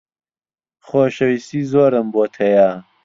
خۆشەویستیی 0.87 1.67
زۆرم 1.71 2.07
بۆت 2.13 2.33
هەیە. 2.43 2.69